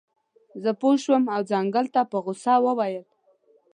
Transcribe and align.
زه 0.63 0.71
پوه 0.79 0.95
شم 1.03 1.23
او 1.35 1.41
ځنګل 1.51 1.85
ته 1.93 2.01
په 2.11 2.17
غوسه 2.23 2.53
وویل. 2.65 3.05